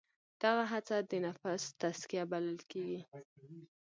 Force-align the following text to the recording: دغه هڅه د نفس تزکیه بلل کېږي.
دغه 0.43 0.63
هڅه 0.71 0.95
د 1.09 1.11
نفس 1.25 1.61
تزکیه 1.81 2.23
بلل 2.31 2.59
کېږي. 2.71 2.99